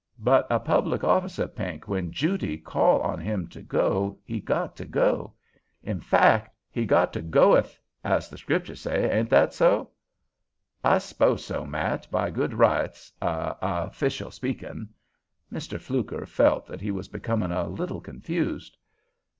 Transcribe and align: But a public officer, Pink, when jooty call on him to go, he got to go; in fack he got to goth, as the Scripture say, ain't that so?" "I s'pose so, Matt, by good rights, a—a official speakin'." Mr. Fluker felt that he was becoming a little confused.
But 0.17 0.47
a 0.49 0.59
public 0.59 1.03
officer, 1.03 1.47
Pink, 1.47 1.87
when 1.87 2.11
jooty 2.11 2.57
call 2.57 3.01
on 3.01 3.19
him 3.19 3.47
to 3.49 3.61
go, 3.61 4.17
he 4.25 4.39
got 4.39 4.75
to 4.77 4.85
go; 4.85 5.33
in 5.83 5.99
fack 5.99 6.51
he 6.71 6.87
got 6.87 7.13
to 7.13 7.21
goth, 7.21 7.79
as 8.03 8.27
the 8.27 8.39
Scripture 8.39 8.73
say, 8.75 9.11
ain't 9.15 9.29
that 9.29 9.53
so?" 9.53 9.91
"I 10.83 10.97
s'pose 10.97 11.45
so, 11.45 11.67
Matt, 11.67 12.09
by 12.09 12.31
good 12.31 12.55
rights, 12.55 13.11
a—a 13.21 13.57
official 13.61 14.31
speakin'." 14.31 14.89
Mr. 15.53 15.79
Fluker 15.79 16.25
felt 16.25 16.65
that 16.65 16.81
he 16.81 16.89
was 16.89 17.07
becoming 17.07 17.51
a 17.51 17.67
little 17.67 18.01
confused. 18.01 18.77